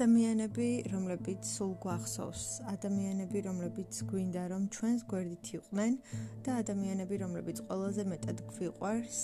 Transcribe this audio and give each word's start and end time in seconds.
ადამიანები, 0.00 0.66
რომლებიც 0.92 1.44
სულ 1.44 1.72
გვახსოვს, 1.84 2.44
ადამიანები, 2.72 3.42
რომლებიც 3.46 4.00
გვინდა 4.10 4.44
რომ 4.52 4.62
ჩვენს 4.72 5.02
გვერდით 5.10 5.50
იყვნენ 5.58 5.98
და 6.46 6.56
ადამიანები, 6.62 7.18
რომლებიც 7.24 7.60
ყველაზე 7.68 8.02
მეტად 8.12 8.38
გვიყვარს, 8.52 9.20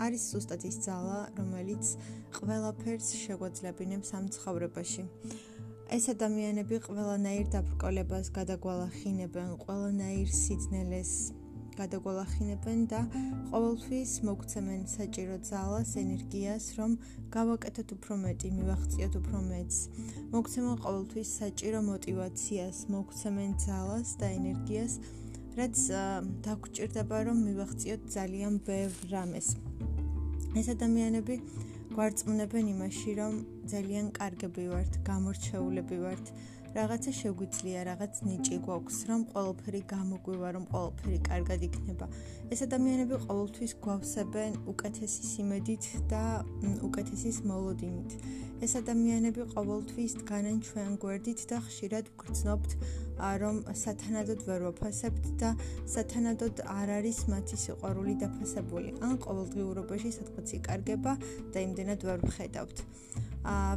არის 0.00 0.22
ზუსტად 0.32 0.64
ის 0.70 0.76
ძალა, 0.86 1.18
რომელიც 1.40 1.84
ყველაფერს 2.38 3.08
შეგვაძლებინებს 3.24 4.10
ამ 4.16 4.24
ცხოვრებაში. 4.36 5.04
ეს 5.90 6.04
ადამიანები 6.14 6.76
ყველანაირ 6.86 7.46
დაბრკოლებას 7.50 8.26
გადაგვალახინებენ, 8.38 9.48
ყველანაირ 9.66 10.28
სიძნელეს 10.30 11.12
გადაგვალახინებენ 11.80 12.78
და 12.92 13.00
ყოველთვის 13.52 14.10
მოგცემენ 14.28 14.82
საჭირო 14.94 15.36
ძალას, 15.50 15.90
ენერგიას, 16.02 16.64
რომ 16.78 16.90
გავაკეთოთ 17.36 17.88
უფრო 17.96 18.14
მეტი, 18.24 18.48
მივახციოთ 18.58 19.14
უფრო 19.20 19.38
მეტს. 19.50 19.78
მოგცემენ 20.34 20.76
ყოველთვის 20.84 21.28
საჭირო 21.40 21.80
мотиваციას, 21.90 22.76
მოგცემენ 22.94 23.50
ძალას 23.64 24.08
და 24.20 24.26
ენერგიას, 24.38 24.92
რაც 25.58 25.76
დაგვჭირდება, 26.46 27.16
რომ 27.26 27.36
მივახციოთ 27.48 28.00
ძალიან 28.16 28.54
ბევრ 28.68 29.00
რამეს. 29.10 29.48
ეს 30.60 30.66
ადამიანები 30.74 31.34
გვარწმუნებენ 31.94 32.64
იმაში, 32.74 33.10
რომ 33.20 33.34
ძალიან 33.72 34.06
კარგები 34.18 34.64
ვართ, 34.72 34.92
გამორჩეულები 35.08 35.96
ვართ. 36.04 36.26
რაღაცა 36.70 37.12
შეგვიძლია, 37.18 37.80
რაღაც 37.90 38.14
ნიჭი 38.26 38.56
გვაქვს, 38.66 38.98
რომ 39.10 39.20
ყოველფერი 39.34 39.80
გამოგვივა, 39.90 40.48
რომ 40.56 40.64
ყოველფერი 40.70 41.18
კარგად 41.30 41.60
იქნება. 41.66 42.06
ეს 42.54 42.60
ადამიანები 42.66 43.16
ყოველთვის 43.26 43.72
გვავსებენ 43.84 44.52
უკეთესი 44.72 45.22
სიმედით 45.32 45.84
და 46.12 46.22
უკეთესის 46.86 47.38
მოლოდინით. 47.50 48.10
ეს 48.64 48.72
ადამიანები 48.82 49.42
ყოველთვის 49.54 50.12
დგანენ 50.20 50.56
ჩვენ 50.68 50.90
გვერდით 51.02 51.40
და 51.50 51.58
ხშირად 51.66 52.06
გრძნობთ, 52.20 52.70
რომ 53.42 53.56
სათანადოდ 53.82 54.40
ვერ 54.48 54.60
ვაფასებთ 54.68 55.24
და 55.40 55.50
სათანადოდ 55.94 56.62
არ 56.78 56.88
არის 56.98 57.18
მათი 57.32 57.56
სიყვარული 57.64 58.14
დაფასებული. 58.22 58.94
ან 59.06 59.18
ყოველდღიურობაში 59.26 60.10
სადღაც 60.18 60.48
იკარგება 60.60 61.12
და 61.52 61.58
იმდენად 61.66 62.00
ვერ 62.08 62.18
ვხედავთ. 62.28 62.86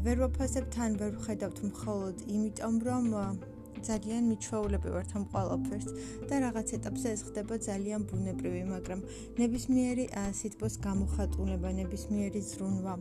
ვერ 0.05 0.17
ვაფასებთ 0.23 0.77
ან 0.85 0.95
ვერ 0.99 1.13
ვხედავთ 1.19 1.59
მხოლოდ 1.69 2.23
იმიტომ 2.35 2.79
რომ 2.87 3.05
ძალიან 3.87 4.23
მიჩვეულები 4.31 4.89
ვართ 4.95 5.09
ამ 5.17 5.23
ყველაფერს 5.33 5.87
და 6.29 6.35
რაღაც 6.45 6.67
ეტაპზე 6.77 7.07
ეს 7.15 7.21
ხდება 7.27 7.55
ძალიან 7.67 8.01
ბუნებრივი, 8.09 8.61
მაგრამ 8.73 8.99
ნებისმიერი 9.39 10.05
სიტყვის 10.39 10.75
გამოხატულება, 10.87 11.69
ნებისმიერი 11.79 12.41
ზრუნვა, 12.49 12.95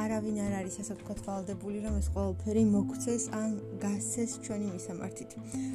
არავინ 0.00 0.36
არ 0.46 0.52
არის 0.60 0.76
ასე 0.82 0.92
ვთქვათ 0.98 1.20
ვალდებული, 1.26 1.78
რომ 1.84 1.94
ეს 2.00 2.08
ყველაფერი 2.14 2.62
მოგვცეს 2.74 3.24
ან 3.40 3.50
გასცეს 3.84 4.30
ჩვენი 4.44 4.66
მისამართით. 4.74 5.30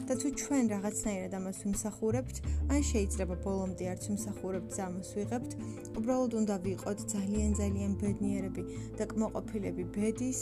და 0.09 0.13
თუ 0.19 0.27
ჩვენ 0.41 0.63
რაღაცნაირად 0.73 1.33
ამას 1.39 1.57
ვიმსახურებთ, 1.63 2.35
ან 2.73 2.81
შეიძლება 2.91 3.35
ბოლომდე 3.45 3.83
არც 3.93 4.03
ვიმსახურებთ, 4.09 4.73
ამას 4.87 5.09
ვიღებთ, 5.15 5.51
უბრალოდ 5.99 6.31
უნდა 6.39 6.55
ვიყოთ 6.65 6.99
ძალიან 7.13 7.51
ძალიან 7.61 7.91
ბედნიერები 8.01 8.63
და 8.97 9.03
კმოყოფილები 9.11 9.83
ბედის 9.95 10.41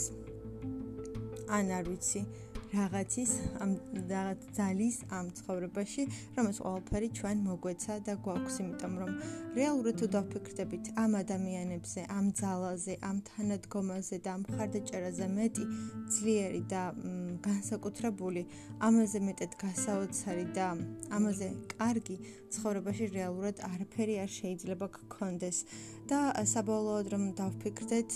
ან 1.48 1.70
არ 1.72 1.84
ვიცი 1.88 2.20
რაღაცის 2.72 3.32
ამ 3.64 3.70
რაღაც 4.12 4.40
ძალის 4.56 4.96
ამ 5.18 5.26
ცხოვრებაში, 5.38 6.02
რომელს 6.36 6.58
ყველაფერი 6.64 7.08
ჩვენ 7.18 7.38
მოგვეცა 7.48 7.94
და 8.08 8.14
გვაქვს, 8.24 8.56
იმიტომ 8.64 8.94
რომ 9.02 9.12
რეალურად 9.58 9.94
თუ 10.00 10.06
დავფიქრდებით 10.16 10.84
ამ 11.04 11.12
ადამიანებზე, 11.22 12.00
ამ 12.18 12.26
ძალაზე, 12.40 12.94
ამ 13.08 13.16
თანადგომაზე 13.30 14.16
და 14.24 14.30
ამ 14.36 14.42
ხარდაჭერაზე 14.52 15.26
მეტი 15.38 15.64
ძლიერი 16.18 16.62
და 16.72 16.82
განსაკუთრებული, 17.46 18.42
ამაზე 18.88 19.18
მეტად 19.28 19.52
გასაოცარი 19.62 20.46
და 20.56 20.66
ამაზე 21.18 21.48
კარგი 21.74 22.16
ცხოვრებაში 22.54 23.04
რეალურად 23.14 23.56
არაფერი 23.70 24.14
არ 24.24 24.30
შეიძლება 24.38 24.86
გქონდეს. 24.96 25.58
და 26.08 26.18
საბოლოოდ 26.52 27.06
რომ 27.12 27.24
დავფიქრდეთ 27.36 28.12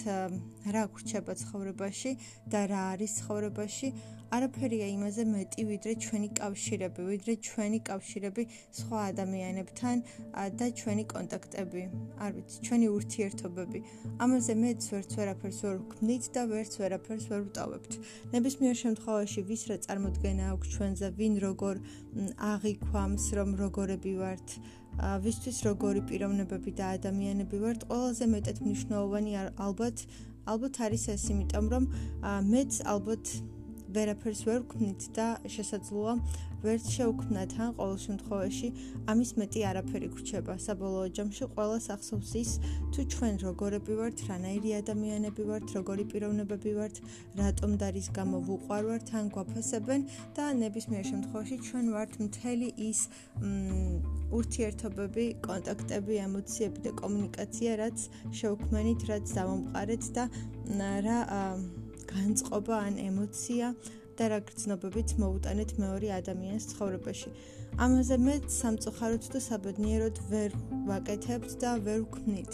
რა 0.75 0.85
გრჩება 0.97 1.33
ცხოვრებაში 1.43 2.13
და 2.49 2.61
რა 2.73 2.83
არის 2.97 3.13
ცხოვრებაში, 3.21 3.89
არაფერია 4.33 4.87
იმაზე 4.97 5.25
მეტი 5.29 5.63
ვიდრე 5.69 5.93
ჩვენი 6.01 6.29
კავშირები, 6.41 7.01
ვიდრე 7.05 7.33
ჩვენი 7.49 7.79
კავშირები 7.85 8.43
სხვა 8.79 9.01
ადამიანებთან 9.13 9.97
და 10.57 10.67
ჩვენი 10.81 11.05
კონტაქტები, 11.13 11.83
არ 12.17 12.31
ვიცი, 12.37 12.57
ჩვენი 12.65 12.87
ურთიერთობები. 12.97 13.79
ამაზე 14.25 14.53
მეც 14.63 14.81
ვერც 14.93 15.11
ვერაფერს 15.21 15.59
ვერ 15.69 15.77
ვქმნით 15.85 16.25
და 16.33 16.43
ვერც 16.49 16.73
ვერაფერს 16.81 17.25
ვერ 17.29 17.43
ვტოვებთ. 17.53 17.93
ნებისმიერ 18.33 18.77
შემთხვევაში 18.85 19.12
ვის 19.49 19.63
რა 19.71 19.77
წარმოქმნა 19.87 20.45
აქვს 20.53 20.69
ჩვენზე, 20.75 21.07
ვინ 21.19 21.35
როგორ 21.47 21.75
აღიქვამს, 22.53 23.25
რომ 23.39 23.49
როგორები 23.63 24.13
ვართ, 24.23 24.49
ვისთვის 25.25 25.59
როგორი 25.69 26.01
პიროვნებები 26.09 26.71
და 26.79 26.87
ადამიანები 26.97 27.57
ვართ, 27.65 27.81
ყველაზე 27.93 28.25
მეტად 28.35 28.57
მნიშვნელოვანი 28.67 29.33
ალბათ 29.67 29.97
ალბათ 30.43 30.75
არის 30.83 31.05
ეს, 31.15 31.25
იმიტომ 31.31 31.67
რომ 31.71 31.85
მეც 32.51 32.73
ალბათ 32.93 33.25
ვერაფერს 33.97 34.43
ვერ 34.49 34.65
ვქმნით 34.65 35.11
და 35.17 35.27
შესაძლოა 35.57 36.15
ვერც 36.63 36.85
შევქმნათ 36.95 37.55
ან 37.59 37.71
ყოველ 37.75 37.97
შემთხვევაში 37.99 38.69
ამის 39.11 39.31
მეტი 39.41 39.63
არაფერი 39.71 40.09
გრჩება 40.15 40.55
საბოლოო 40.63 41.09
ჯამში 41.19 41.49
ყოველას 41.55 41.87
ახსოვს 41.95 42.33
ის 42.43 42.51
თუ 42.95 43.07
ჩვენ 43.15 43.35
როგორები 43.43 43.97
ვართ 43.99 44.23
რანაირი 44.31 44.71
ადამიანები 44.79 45.43
ვართ 45.51 45.75
როგორი 45.79 46.05
პიროვნებები 46.13 46.73
ვართ 46.79 47.03
რატომ 47.43 47.77
დარის 47.83 48.09
გამო 48.19 48.43
ვუყვარვართ 48.47 49.13
ან 49.19 49.35
გვაფასებენ 49.35 50.07
და 50.39 50.45
ნებისმიერ 50.63 51.05
შემთხვევაში 51.11 51.57
ჩვენ 51.67 51.87
ვართ 51.99 52.13
მთელი 52.31 52.69
ის 52.89 53.01
ურთიერთობები 54.39 55.27
კონტაქტები 55.51 56.15
ემოციები 56.31 56.79
და 56.87 56.93
კომუნიკაცია 57.03 57.71
რაც 57.83 58.09
შევქმნით 58.39 59.01
რაც 59.11 59.25
დავამყარეთ 59.39 60.05
და 60.15 60.25
რა 61.11 61.19
განწყობა 62.11 62.75
ან 62.89 62.95
ემოცია 63.09 63.73
და 64.19 64.25
რა 64.33 64.39
გრძნობებით 64.49 65.15
მოუტანეთ 65.23 65.71
მეორე 65.83 66.09
ადამიანის 66.19 66.69
ცხოვრებაში. 66.73 67.31
ამაზე 67.85 68.17
მე 68.27 68.35
სამწუხაროდ 68.59 69.25
და 69.33 69.41
საბედნიეროდ 69.49 70.17
ვერ 70.33 70.51
ვაკეთებთ 70.91 71.51
და 71.63 71.71
ვერ 71.87 72.01
ვქმნით. 72.05 72.53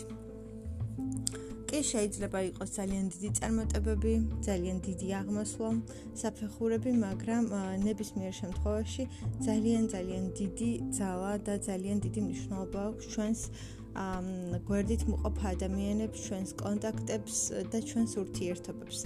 კი 1.68 1.80
შეიძლება 1.84 2.38
იყოს 2.48 2.70
ძალიან 2.78 3.08
დიდი 3.12 3.30
წარმატებები, 3.38 4.12
ძალიან 4.46 4.76
დიდი 4.86 5.08
აღმასვლა, 5.20 5.70
საფეხურები, 6.20 6.90
მაგრამ 7.04 7.42
ნებისმიერ 7.84 8.32
შემთხვევაში 8.40 9.04
ძალიან 9.46 9.84
ძალიან 9.94 10.24
დიდი 10.40 10.70
ძალა 10.98 11.32
და 11.48 11.54
ძალიან 11.68 11.98
დიდი 12.04 12.20
მნიშვნელობა 12.26 12.80
აქვს 12.88 13.04
ჩვენს 13.12 13.40
გვერდით 14.68 15.02
მოყოფ 15.10 15.36
ადამიანებს, 15.52 16.18
ჩვენს 16.28 16.50
კონტაქტებს 16.62 17.36
და 17.72 17.78
ჩვენს 17.88 18.12
ურთიერთობებს. 18.22 18.98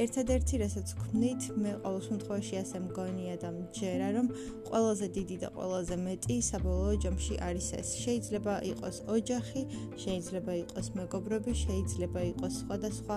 ერთადერთი 0.00 0.54
რასაც 0.64 0.88
ვქმნით, 0.96 1.42
მე 1.60 1.72
ყოველ 1.84 2.00
შემთხვევაში 2.08 2.54
ასე 2.62 2.78
მგონია 2.88 3.34
და 3.42 3.50
მჯერა, 3.52 4.08
რომ 4.16 4.26
ყველაზე 4.68 5.06
დიდი 5.16 5.36
და 5.44 5.48
ყველაზე 5.54 5.96
მეტი 6.06 6.36
საბოლოო 6.50 6.94
ჯამში 7.04 7.34
არის 7.46 7.68
ეს. 7.80 7.88
შეიძლება 8.04 8.54
იყოს 8.72 8.96
ოჯახი, 9.16 9.62
შეიძლება 10.02 10.52
იყოს 10.64 10.86
მეგობრები, 10.98 11.52
შეიძლება 11.64 12.20
იყოს 12.32 12.54
სხვადასხვა 12.64 13.16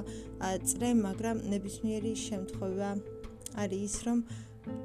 წრე, 0.70 0.90
მაგრამ 1.08 1.38
ნებისმიერი 1.54 2.14
შემთხვევა 2.28 2.90
არის 3.64 3.82
ის, 3.84 3.96
რომ 4.06 4.18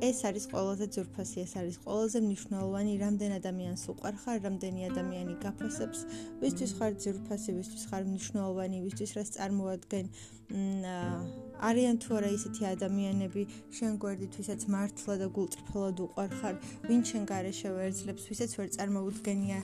ეს 0.03 0.19
არის 0.29 0.45
ყველაზე 0.53 0.87
ძვირფასი, 0.95 1.37
ეს 1.47 1.53
არის 1.61 1.77
ყველაზე 1.85 2.19
მნიშვნელოვანი, 2.27 2.93
რამდენ 3.03 3.31
ადამიანს 3.39 3.83
უყარხარ, 3.93 4.39
რამდენი 4.47 4.81
ადამიანი 4.91 5.35
გაფასებს, 5.45 6.01
ვისთვის 6.43 6.73
ხარ 6.79 6.93
ძვირფასი, 7.03 7.51
ვისთვის 7.59 7.85
ხარ 7.91 8.03
მნიშვნელოვანი, 8.11 8.79
ვისთვის 8.87 9.11
რას 9.19 9.29
წარმოადგენ. 9.39 10.05
არიან 11.59 11.97
თუ 12.03 12.11
არა 12.19 12.31
ისეთი 12.39 12.63
ადამიანები 12.75 13.43
შენ 13.75 13.93
გვერდით, 14.03 14.33
ვისაც 14.39 14.61
მართლა 14.71 15.15
და 15.23 15.27
გულწრფელად 15.37 15.99
უყარხარ, 16.07 16.55
ვინ 16.89 17.01
შენ 17.11 17.23
გარეშე 17.31 17.69
ვერძლებს, 17.75 18.25
ვისაც 18.31 18.51
ვერ 18.59 18.69
წარმოუდგენია 18.79 19.59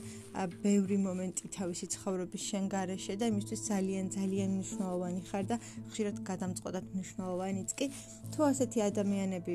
ბევრი 0.65 0.97
მომენტი 1.07 1.45
თავისი 1.55 1.85
ცხოვრების 1.95 2.43
შენ 2.51 2.65
გარეშე 2.75 3.13
და 3.15 3.25
იმისთვის 3.31 3.61
ძალიან 3.71 4.05
ძალიან 4.17 4.49
მნიშვნელოვანი 4.55 5.21
ხარ 5.29 5.43
და 5.51 5.55
ხშირად 5.91 6.17
გადამწყვეტად 6.29 6.85
მნიშვნელოვანიც 6.95 7.69
კი. 7.79 7.85
თუ 8.35 8.39
ასეთი 8.51 8.79
ადამიანები 8.89 9.53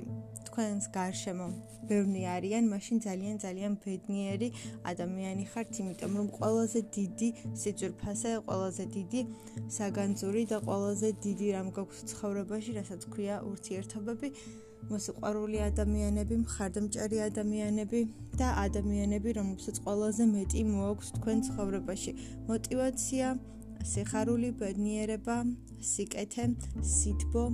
თქვენს 0.49 0.85
გარშემო 0.97 1.47
ბევრი 1.91 2.23
არიან, 2.37 2.65
მაშინ 2.71 2.97
ძალიან 3.07 3.37
ძალიან 3.45 3.73
ბედნიერი 3.85 4.49
ადამიანი 4.93 5.45
ხართ, 5.53 5.71
იმიტომ 5.83 6.13
რომ 6.19 6.29
ყველაზე 6.39 6.81
დიდი 6.97 7.29
სიძულფასე, 7.61 8.31
ყველაზე 8.49 8.85
დიდი 8.97 9.21
საგანძური 9.77 10.43
და 10.53 10.59
ყველაზე 10.67 11.09
დიდი 11.25 11.47
რამ 11.55 11.69
გაქვს 11.77 11.99
ცხოვრებაში, 12.31 12.73
რასაც 12.79 13.03
ქვია 13.11 13.37
ურთიერთობები, 13.43 14.29
მოსიყვარული 14.91 15.59
ადამიანები, 15.67 16.35
მხარდამჭერი 16.47 17.19
ადამიანები 17.27 18.01
და 18.39 18.49
ადამიანები, 18.65 19.31
რომლებსაც 19.39 19.77
ყველაზე 19.83 20.25
მეტი 20.31 20.63
მოაქვს 20.71 21.09
თქვენ 21.19 21.39
ცხოვრებაში. 21.51 22.13
мотивация, 22.47 23.29
სიხარული, 23.83 24.49
ბედნიერება, 24.63 25.37
სიკეთე, 25.83 26.45
სითბო 26.87 27.45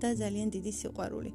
და 0.00 0.08
ძალიან 0.16 0.48
დიდი 0.56 0.72
სიყვარული. 0.80 1.32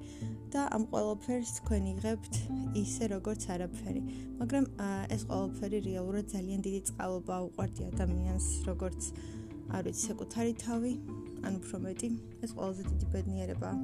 და 0.56 0.71
ამ 0.71 0.83
ყველაფერს 0.88 1.50
თქვენ 1.60 1.83
იღებთ 1.94 2.33
ისე 2.80 3.04
როგორც 3.12 3.42
არაფერი. 3.51 4.01
მაგრამ 4.39 4.66
ეს 5.12 5.21
ყველაფერი 5.28 5.80
რეალურად 5.89 6.25
ძალიან 6.31 6.60
დიდი 6.63 6.81
წყალობა 6.89 7.36
უყვარდი 7.48 7.81
ადამიანს, 7.92 8.45
როგორც 8.69 9.01
არ 9.72 9.82
ვიცი, 9.88 10.02
საკუთარი 10.10 10.54
თავი, 10.66 10.94
ან 11.46 11.54
უფრო 11.62 11.78
მეტი, 11.88 12.10
ეს 12.44 12.52
ყველაზე 12.58 12.84
დიდი 12.92 13.06
ბედნიერებაა. 13.14 13.78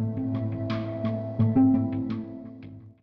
thank 0.00 0.36
you 0.36 0.49